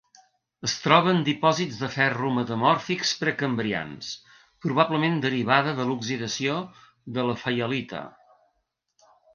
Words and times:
Es 0.67 0.73
troba 0.85 1.11
en 1.15 1.19
dipòsits 1.27 1.77
de 1.81 1.89
ferro 1.97 2.31
metamòrfics 2.37 3.11
precambrians, 3.21 4.09
probablement 4.69 5.23
derivada 5.29 5.77
de 5.83 5.89
l'oxidació 5.91 6.59
de 7.19 7.29
la 7.31 7.39
faialita. 7.47 8.07